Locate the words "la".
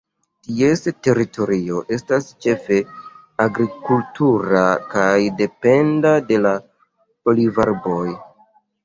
6.47-6.55